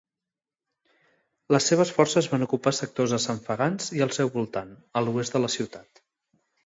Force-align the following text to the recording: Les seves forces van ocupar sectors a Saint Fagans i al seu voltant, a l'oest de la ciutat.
Les 1.55 1.67
seves 1.71 1.91
forces 1.97 2.29
van 2.33 2.45
ocupar 2.45 2.73
sectors 2.77 3.13
a 3.17 3.19
Saint 3.29 3.43
Fagans 3.51 3.93
i 3.99 4.03
al 4.07 4.15
seu 4.17 4.33
voltant, 4.39 4.73
a 4.99 5.05
l'oest 5.07 5.37
de 5.39 5.43
la 5.45 5.53
ciutat. 5.59 6.03